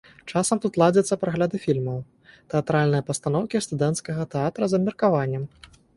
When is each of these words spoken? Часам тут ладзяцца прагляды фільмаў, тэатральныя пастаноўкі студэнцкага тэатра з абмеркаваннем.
Часам 0.31 0.59
тут 0.63 0.79
ладзяцца 0.81 1.17
прагляды 1.23 1.57
фільмаў, 1.65 1.99
тэатральныя 2.53 3.05
пастаноўкі 3.11 3.61
студэнцкага 3.67 4.27
тэатра 4.37 4.63
з 4.73 4.81
абмеркаваннем. 4.83 5.43